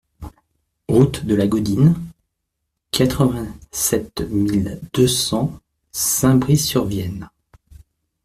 Route 0.87 1.25
de 1.25 1.35
la 1.35 1.45
Gaudine, 1.45 1.93
quatre-vingt-sept 2.89 4.21
mille 4.21 4.79
deux 4.93 5.07
cents 5.07 5.59
Saint-Brice-sur-Vienne 5.91 7.29